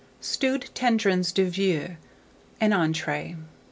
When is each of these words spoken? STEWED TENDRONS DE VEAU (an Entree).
STEWED 0.19 0.71
TENDRONS 0.73 1.31
DE 1.31 1.43
VEAU 1.43 1.97
(an 2.59 2.73
Entree). 2.73 3.35